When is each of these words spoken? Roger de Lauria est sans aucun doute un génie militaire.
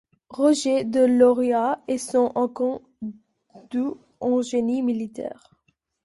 Roger 0.31 0.83
de 0.83 1.01
Lauria 1.05 1.79
est 1.87 1.99
sans 1.99 2.31
aucun 2.33 2.79
doute 3.69 3.99
un 4.19 4.41
génie 4.41 4.81
militaire. 4.81 5.53